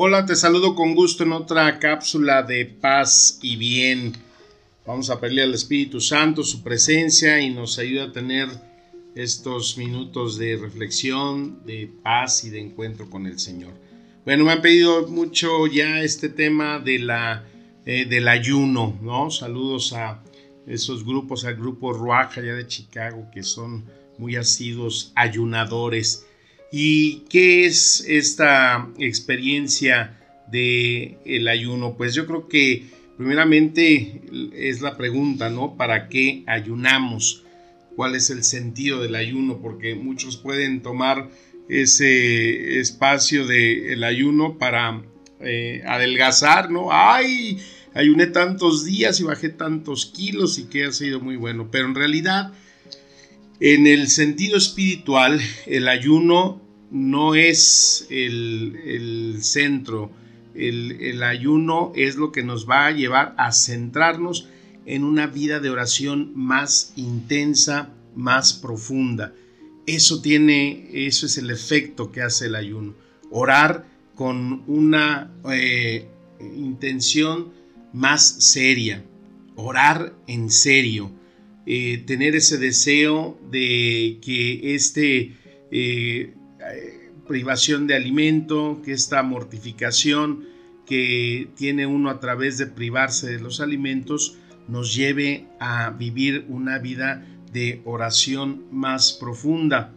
[0.00, 4.12] Hola, te saludo con gusto en otra cápsula de paz y bien.
[4.86, 8.46] Vamos a pedirle al Espíritu Santo su presencia y nos ayuda a tener
[9.16, 13.72] estos minutos de reflexión, de paz y de encuentro con el Señor.
[14.24, 17.44] Bueno, me han pedido mucho ya este tema de la,
[17.84, 19.32] eh, del ayuno, ¿no?
[19.32, 20.22] Saludos a
[20.68, 23.84] esos grupos, al grupo Ruaja ya de Chicago, que son
[24.16, 26.24] muy asiduos ayunadores.
[26.70, 30.18] ¿Y qué es esta experiencia
[30.50, 31.96] del el ayuno?
[31.96, 34.22] Pues yo creo que primeramente
[34.54, 35.76] es la pregunta, ¿no?
[35.76, 37.44] ¿Para qué ayunamos?
[37.96, 39.60] ¿Cuál es el sentido del ayuno?
[39.62, 41.30] Porque muchos pueden tomar
[41.68, 45.02] ese espacio del ayuno para
[45.40, 46.88] eh, adelgazar, ¿no?
[46.92, 47.58] ¡Ay!
[47.94, 51.70] Ayuné tantos días y bajé tantos kilos y que ha sido muy bueno.
[51.70, 52.52] Pero en realidad
[53.60, 60.10] en el sentido espiritual, el ayuno no es el, centro.
[60.54, 64.48] El, ayuno es lo que nos va a llevar a centrarnos
[64.86, 69.34] en una vida de oración más intensa, más profunda.
[69.86, 72.94] Eso tiene, eso es el efecto que hace el ayuno.
[73.30, 76.06] Orar con una eh,
[76.40, 77.52] intención
[77.92, 79.04] más seria.
[79.56, 81.18] Orar en serio
[81.70, 85.36] eh, tener ese deseo de que este
[85.70, 86.32] eh,
[87.26, 90.46] privación de alimento, que esta mortificación
[90.86, 96.78] que tiene uno a través de privarse de los alimentos nos lleve a vivir una
[96.78, 99.92] vida de oración más profunda.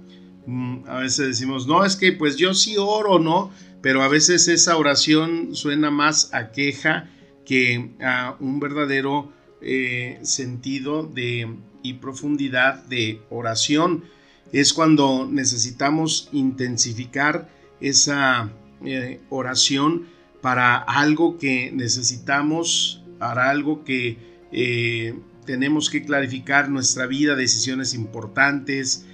[0.48, 3.50] Mm, a veces decimos, no, es que pues yo sí oro, ¿no?
[3.82, 7.10] Pero a veces esa oración suena más a queja
[7.46, 9.32] que a un verdadero
[9.62, 11.48] eh, sentido de,
[11.84, 14.04] y profundidad de oración.
[14.52, 17.50] Es cuando necesitamos intensificar
[17.80, 18.50] esa
[18.86, 20.08] eh, oración
[20.42, 24.18] para algo que necesitamos, para algo que
[24.52, 25.16] eh,
[25.46, 29.06] tenemos que clarificar nuestra vida, decisiones importantes,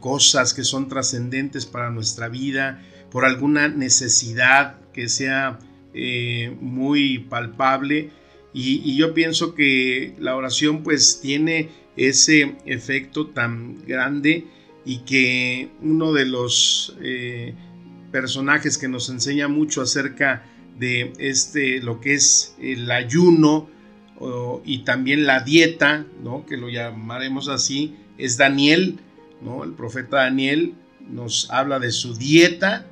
[0.00, 5.58] cosas que son trascendentes para nuestra vida, por alguna necesidad que sea
[6.60, 8.10] muy palpable
[8.52, 14.46] y, yo pienso que la oración pues tiene ese efecto tan grande
[14.84, 17.54] y que uno de los eh,
[18.10, 20.44] personajes que nos enseña mucho acerca
[20.78, 23.68] de este lo que es el ayuno
[24.64, 26.44] y también la dieta, ¿no?
[26.44, 28.98] que lo llamaremos así, es Daniel,
[29.40, 29.64] ¿no?
[29.64, 30.74] el profeta Daniel
[31.10, 32.86] nos habla de su dieta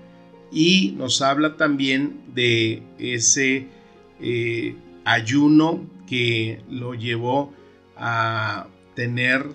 [0.51, 3.67] y nos habla también de ese
[4.21, 4.75] eh,
[5.09, 7.53] ayuno que lo llevó
[7.97, 9.47] a tener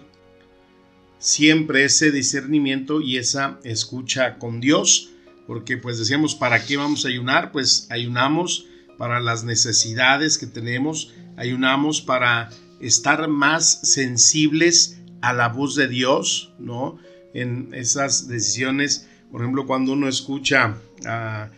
[1.20, 5.12] siempre ese discernimiento y esa escucha con Dios,
[5.48, 7.52] porque pues decíamos, ¿para qué vamos a ayunar?
[7.52, 8.66] Pues ayunamos
[8.98, 12.50] para las necesidades que tenemos, ayunamos para
[12.82, 16.98] estar más sensibles a la voz de Dios, ¿no?
[17.34, 21.50] En esas decisiones, por ejemplo, cuando uno escucha a,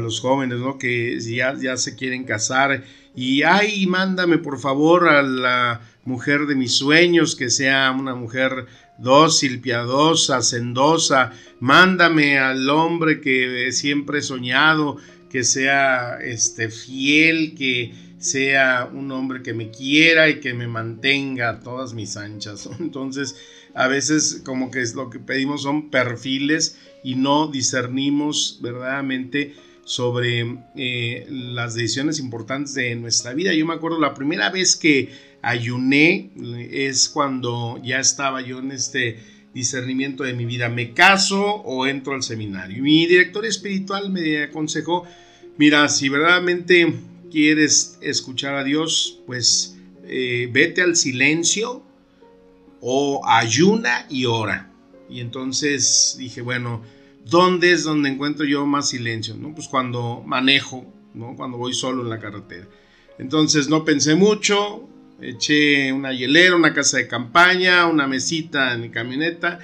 [0.00, 0.78] los jóvenes, ¿no?
[0.78, 2.84] Que ya, ya se quieren casar
[3.18, 8.66] y ay, mándame por favor a la mujer de mis sueños, que sea una mujer
[8.96, 14.98] dócil, piadosa, sendosa, mándame al hombre que siempre he soñado,
[15.28, 21.50] que sea este fiel, que sea un hombre que me quiera y que me mantenga
[21.50, 22.70] a todas mis anchas.
[22.78, 23.34] Entonces,
[23.74, 29.56] a veces como que es lo que pedimos son perfiles y no discernimos verdaderamente
[29.88, 33.54] sobre eh, las decisiones importantes de nuestra vida.
[33.54, 35.08] Yo me acuerdo la primera vez que
[35.40, 36.30] ayuné
[36.70, 39.18] es cuando ya estaba yo en este
[39.54, 40.68] discernimiento de mi vida.
[40.68, 42.82] ¿Me caso o entro al seminario?
[42.82, 45.06] Mi director espiritual me aconsejó,
[45.56, 46.92] mira, si verdaderamente
[47.30, 51.82] quieres escuchar a Dios, pues eh, vete al silencio
[52.82, 54.70] o ayuna y ora.
[55.08, 56.82] Y entonces dije, bueno,
[57.24, 59.36] ¿Dónde es donde encuentro yo más silencio?
[59.36, 59.54] ¿no?
[59.54, 60.84] Pues cuando manejo,
[61.14, 61.36] ¿no?
[61.36, 62.66] cuando voy solo en la carretera.
[63.18, 64.88] Entonces no pensé mucho,
[65.20, 69.58] eché una hielera, una casa de campaña, una mesita en mi camioneta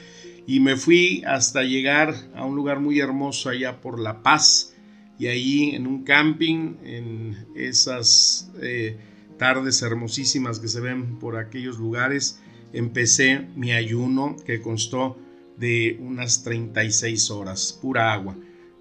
[0.47, 4.75] y me fui hasta llegar a un lugar muy hermoso allá por La Paz
[5.19, 8.99] y ahí en un camping, en esas eh,
[9.39, 12.41] tardes hermosísimas que se ven por aquellos lugares,
[12.73, 15.17] empecé mi ayuno que constó
[15.57, 18.37] de unas 36 horas, pura agua,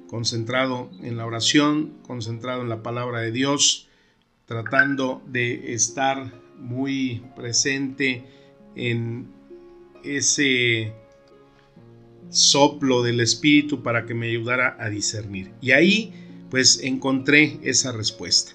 [0.07, 3.87] concentrado en la oración, concentrado en la palabra de Dios,
[4.45, 8.23] tratando de estar muy presente
[8.75, 9.27] en
[10.03, 10.93] ese
[12.29, 15.51] soplo del Espíritu para que me ayudara a discernir.
[15.61, 16.13] Y ahí
[16.49, 18.53] pues encontré esa respuesta.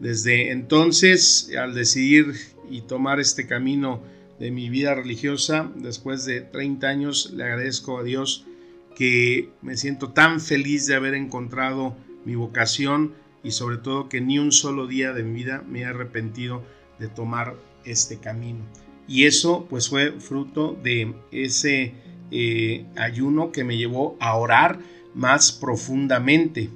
[0.00, 2.34] Desde entonces, al decidir
[2.70, 4.02] y tomar este camino
[4.38, 8.46] de mi vida religiosa, después de 30 años, le agradezco a Dios
[8.94, 14.38] que me siento tan feliz de haber encontrado mi vocación y sobre todo que ni
[14.38, 16.62] un solo día de mi vida me he arrepentido
[16.98, 18.60] de tomar este camino.
[19.06, 21.94] Y eso pues fue fruto de ese
[22.30, 24.80] eh, ayuno que me llevó a orar
[25.14, 26.70] más profundamente.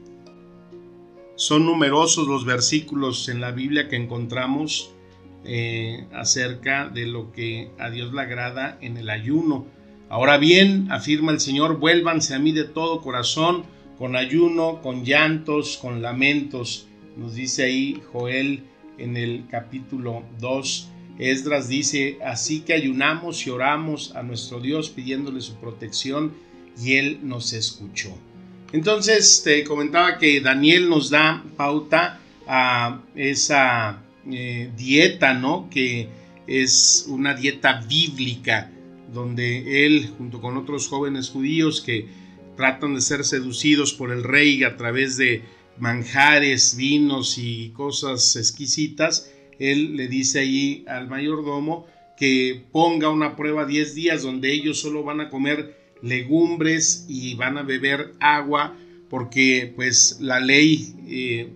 [1.37, 4.95] Son numerosos los versículos en la Biblia que encontramos
[5.45, 9.67] eh, acerca de lo que a Dios le agrada en el ayuno.
[10.09, 13.65] Ahora bien, afirma el Señor, vuélvanse a mí de todo corazón,
[13.99, 16.87] con ayuno, con llantos, con lamentos.
[17.17, 18.65] Nos dice ahí Joel
[18.99, 20.89] en el capítulo 2.
[21.19, 26.33] Esdras dice, así que ayunamos y oramos a nuestro Dios pidiéndole su protección
[26.81, 28.17] y Él nos escuchó.
[28.73, 35.69] Entonces te comentaba que Daniel nos da pauta a esa eh, dieta, ¿no?
[35.71, 36.09] Que
[36.47, 38.71] es una dieta bíblica,
[39.13, 42.07] donde él, junto con otros jóvenes judíos que
[42.57, 45.43] tratan de ser seducidos por el rey a través de
[45.79, 51.87] manjares, vinos y cosas exquisitas, él le dice allí al mayordomo
[52.17, 57.59] que ponga una prueba 10 días donde ellos solo van a comer legumbres y van
[57.59, 58.77] a beber agua
[59.09, 61.53] porque pues la ley, eh,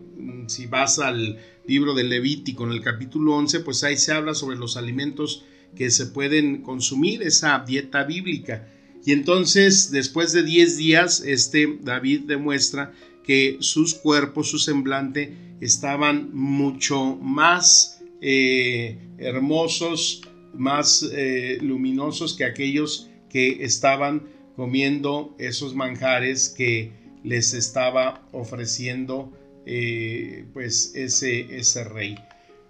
[0.46, 4.56] si vas al libro de Levítico en el capítulo 11, pues ahí se habla sobre
[4.56, 8.68] los alimentos que se pueden consumir, esa dieta bíblica.
[9.04, 12.92] Y entonces, después de 10 días, este David demuestra
[13.24, 20.22] que sus cuerpos, su semblante, estaban mucho más eh, hermosos,
[20.54, 24.22] más eh, luminosos que aquellos que estaban
[24.56, 26.92] comiendo esos manjares que
[27.22, 29.32] les estaba ofreciendo
[29.66, 32.16] eh, pues ese, ese rey.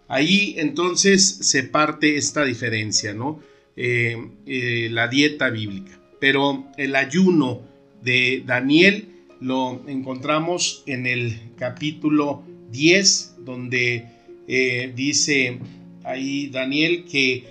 [0.08, 3.40] Ahí entonces se parte esta diferencia, ¿no?
[3.76, 6.00] la dieta bíblica.
[6.18, 7.60] Pero el ayuno
[8.02, 9.08] de Daniel
[9.40, 14.06] lo encontramos en el capítulo 10, donde
[14.48, 15.58] eh, dice
[16.04, 17.44] ahí Daniel que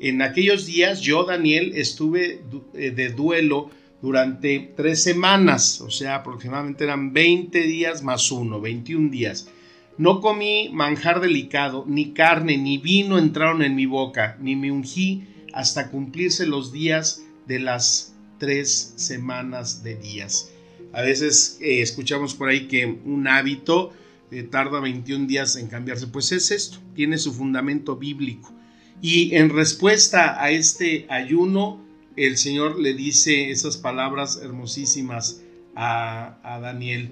[0.00, 2.40] en aquellos días yo, Daniel, estuve
[2.74, 3.70] eh, de duelo
[4.02, 9.48] durante tres semanas, o sea, aproximadamente eran 20 días más uno, 21 días.
[9.96, 15.28] No comí manjar delicado, ni carne, ni vino entraron en mi boca, ni me ungí
[15.54, 20.50] hasta cumplirse los días de las tres semanas de días.
[20.92, 23.92] A veces eh, escuchamos por ahí que un hábito
[24.32, 26.08] eh, tarda 21 días en cambiarse.
[26.08, 28.52] Pues es esto, tiene su fundamento bíblico.
[29.00, 31.84] Y en respuesta a este ayuno,
[32.16, 35.42] el Señor le dice esas palabras hermosísimas
[35.74, 37.10] a, Daniel.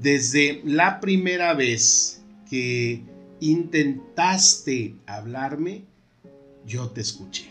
[0.00, 3.02] Desde la primera vez que
[3.40, 5.82] intentaste hablarme,
[6.66, 7.46] yo te escuché.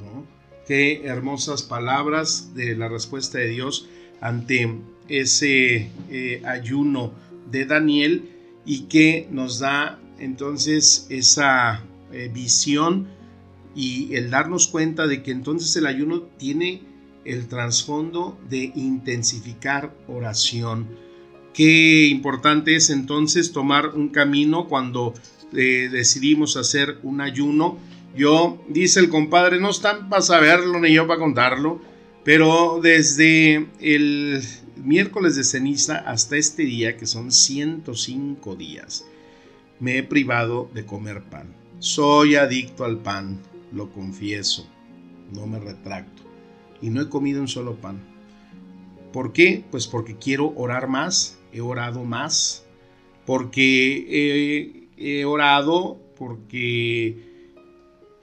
[0.00, 0.26] ¿No?
[0.66, 3.88] Qué hermosas palabras de la respuesta de Dios
[4.20, 4.78] ante
[5.08, 7.12] ese eh, ayuno
[7.50, 8.28] de Daniel
[8.64, 11.82] y que nos da entonces esa
[12.12, 13.08] eh, visión
[13.76, 16.82] y el darnos cuenta de que entonces el ayuno tiene
[17.24, 20.88] el trasfondo de intensificar oración.
[21.54, 25.14] Qué importante es entonces tomar un camino cuando
[25.52, 27.78] eh, decidimos hacer un ayuno.
[28.16, 31.80] Yo, dice el compadre, no están para saberlo ni yo para contarlo
[32.26, 34.42] pero desde el
[34.74, 39.06] miércoles de ceniza hasta este día, que son 105 días,
[39.78, 41.54] me he privado de comer pan.
[41.78, 43.38] Soy adicto al pan,
[43.72, 44.68] lo confieso,
[45.32, 46.22] no me retracto.
[46.80, 48.00] Y no he comido un solo pan.
[49.12, 49.64] ¿Por qué?
[49.70, 52.66] Pues porque quiero orar más, he orado más,
[53.24, 57.16] porque he, orado, porque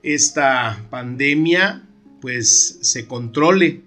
[0.01, 1.88] esta pandemia
[2.21, 3.83] pues se controle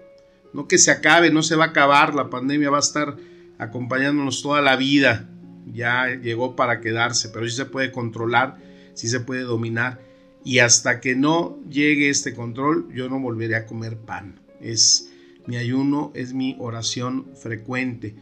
[0.56, 3.16] no que se acabe, no se va a acabar, la pandemia va a estar
[3.58, 5.28] acompañándonos toda la vida,
[5.66, 8.56] ya llegó para quedarse, pero sí se puede controlar,
[8.94, 10.00] sí se puede dominar
[10.46, 14.40] y hasta que no llegue este control yo no volveré a comer pan.
[14.60, 15.10] Es
[15.48, 18.14] mi ayuno es mi oración frecuente.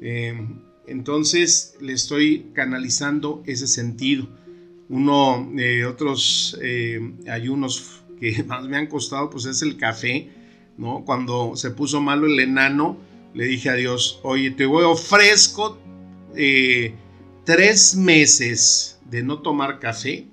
[0.00, 0.58] Em,
[0.88, 4.28] entonces le estoy canalizando ese sentido.
[4.88, 10.30] Uno de otros eh, ayunos que más me han costado pues es el café,
[10.78, 11.04] ¿no?
[11.04, 12.98] Cuando se puso malo el enano,
[13.34, 15.78] le dije a Dios, oye, te voy, ofrezco
[16.34, 16.92] eh,
[17.44, 20.26] tres meses de no tomar café,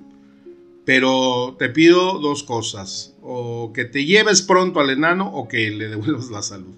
[0.85, 5.87] pero te pido dos cosas, o que te lleves pronto al enano o que le
[5.87, 6.73] devuelvas la salud.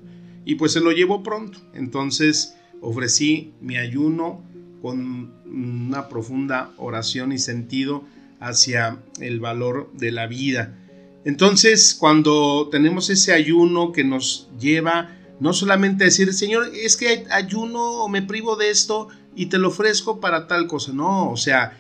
[0.46, 1.60] Y pues se lo llevó pronto.
[1.74, 4.42] Entonces ofrecí mi ayuno
[4.82, 8.04] con una profunda oración y sentido
[8.40, 10.78] hacia el valor de la vida.
[11.26, 17.26] Entonces, cuando tenemos ese ayuno que nos lleva no solamente a decir, Señor, es que
[17.30, 21.38] ayuno o me privo de esto y te lo ofrezco para tal cosa, no, o
[21.38, 21.78] sea,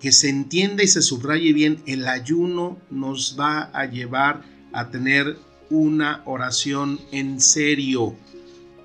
[0.00, 5.38] que se entienda y se subraye bien, el ayuno nos va a llevar a tener
[5.70, 8.14] una oración en serio,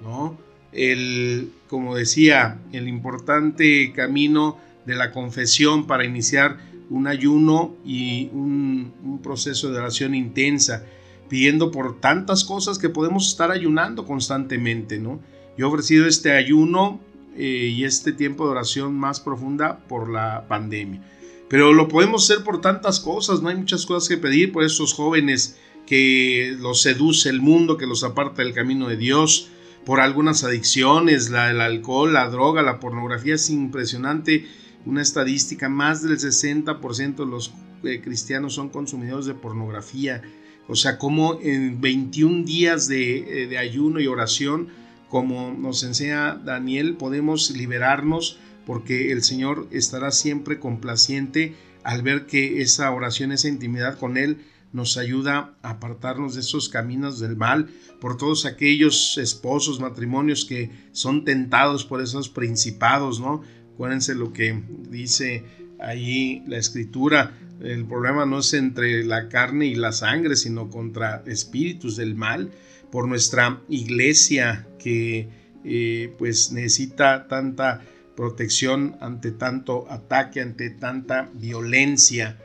[0.02, 0.38] ¿no?
[0.72, 6.58] El, como decía, el importante camino de la confesión para iniciar
[6.90, 10.84] un ayuno y un, proceso de oración intensa,
[11.30, 15.20] pidiendo por tantas cosas que podemos estar ayunando constantemente, ¿no?
[15.58, 17.00] Yo he ofrecido este ayuno
[17.36, 21.02] eh, y este tiempo de oración más profunda por la pandemia.
[21.50, 24.94] Pero lo podemos hacer por tantas cosas, no hay muchas cosas que pedir por esos
[24.94, 29.50] jóvenes que los seduce el mundo, que los aparta del camino de Dios,
[29.86, 33.36] por algunas adicciones, la, el alcohol, la droga, la pornografía.
[33.36, 34.46] Es impresionante
[34.86, 40.22] una estadística, más del 60% de los eh, cristianos son consumidores de pornografía.
[40.68, 44.70] O sea, como en 21 días eh, de ayuno y oración,
[45.12, 51.54] como nos enseña Daniel, podemos liberarnos porque el Señor estará siempre complaciente
[51.84, 54.38] al ver que esa oración, esa intimidad con Él
[54.72, 57.68] nos ayuda a apartarnos de esos caminos del mal,
[58.00, 63.42] por todos aquellos esposos, matrimonios que son tentados por esos principados, ¿no?
[63.74, 65.44] Acuérdense lo que dice
[65.82, 71.22] ahí la escritura, el problema no es entre la carne y la sangre, sino contra
[71.28, 72.52] espíritus del mal,
[72.92, 75.30] por nuestra iglesia que
[75.64, 77.82] eh, pues necesita tanta
[78.16, 82.38] protección ante tanto ataque, ante tanta violencia.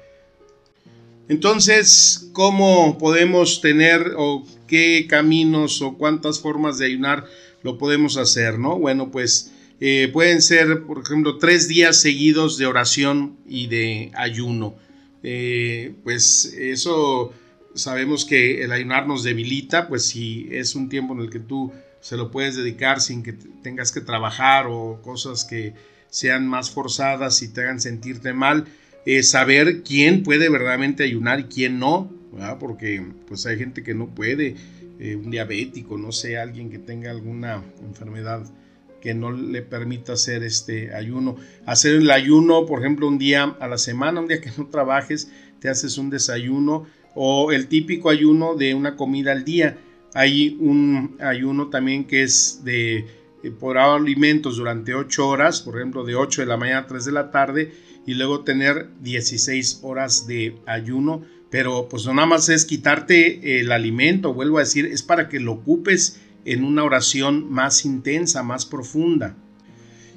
[1.28, 7.24] Entonces, ¿cómo podemos tener o qué caminos o cuántas formas de ayunar
[7.62, 8.58] lo podemos hacer?
[8.58, 8.78] ¿no?
[8.78, 14.76] Bueno, pues eh, pueden ser, por ejemplo, tres días seguidos de oración y de ayuno.
[15.22, 17.32] Eh, pues eso
[17.76, 21.73] sabemos que el ayunar nos debilita, pues si es un tiempo en el que tú
[22.00, 25.75] se lo puedes dedicar sin que tengas que trabajar o cosas que
[26.09, 28.66] sean más forzadas y te hagan sentirte mal,
[29.23, 32.11] saber quién puede verdaderamente ayunar y quién no,
[32.59, 34.56] porque pues hay gente que no puede,
[34.99, 38.45] eh, un diabético, no sé, alguien que tenga alguna enfermedad
[39.00, 41.37] que no le permita hacer este ayuno.
[41.66, 45.30] Hacer el ayuno, por ejemplo, un día a la semana, un día que no trabajes,
[45.61, 49.78] te haces un desayuno o el típico ayuno de una comida al día.
[50.14, 53.06] Hay un ayuno también que es de
[53.42, 57.04] eh, por alimentos durante 8 horas, por ejemplo, de 8 de la mañana a 3
[57.06, 57.73] de la tarde,
[58.06, 61.23] y luego tener 16 horas de ayuno.
[61.50, 65.40] Pero pues no nada más es quitarte el alimento, vuelvo a decir, es para que
[65.40, 69.37] lo ocupes en una oración más intensa, más profunda.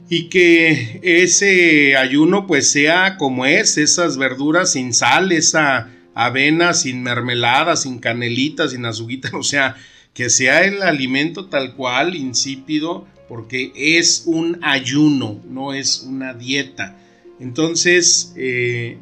[0.10, 5.92] Y que ese ayuno pues sea como es, esas verduras sin sal, esa
[6.26, 9.78] avena sin mermelada, sin canelita, sin azuquita, o sea,
[10.14, 16.98] que sea el alimento tal cual, insípido, porque es un ayuno, no es una dieta.
[17.40, 18.98] Entonces, eh,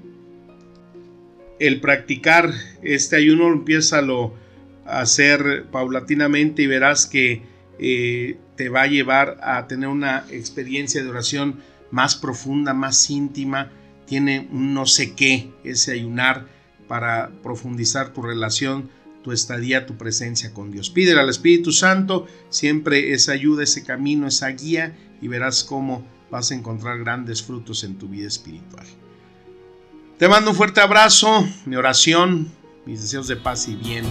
[1.60, 7.42] el practicar este ayuno empieza a hacer paulatinamente y verás que
[7.80, 13.72] eh, te va a llevar a tener una experiencia de oración más profunda, más íntima.
[14.06, 16.57] Tiene un no sé qué ese ayunar
[16.88, 18.90] para profundizar tu relación
[19.28, 20.90] tu estadía, tu presencia con Dios.
[20.90, 26.52] Pídele al Espíritu Santo siempre esa ayuda, ese camino, esa guía y verás cómo vas
[26.52, 28.86] a encontrar grandes frutos en tu vida espiritual.
[30.18, 32.50] Te mando un fuerte abrazo, mi oración,
[32.86, 34.06] mis deseos de paz y bien